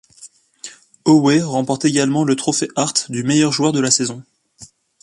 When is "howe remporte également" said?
1.05-2.23